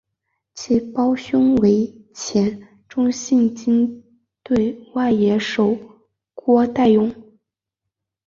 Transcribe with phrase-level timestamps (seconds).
[0.55, 4.03] 其胞兄为前中信鲸
[4.41, 5.77] 队外野手
[6.33, 7.13] 郭岱咏。